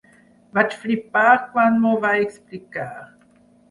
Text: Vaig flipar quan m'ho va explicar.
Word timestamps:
Vaig 0.57 0.73
flipar 0.85 1.27
quan 1.53 1.79
m'ho 1.85 1.95
va 2.09 2.17
explicar. 2.27 2.93